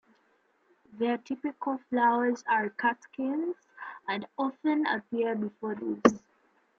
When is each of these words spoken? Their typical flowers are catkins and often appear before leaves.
Their 0.93 1.19
typical 1.19 1.77
flowers 1.91 2.43
are 2.49 2.71
catkins 2.71 3.55
and 4.07 4.27
often 4.35 4.87
appear 4.87 5.35
before 5.35 5.75
leaves. 5.75 6.23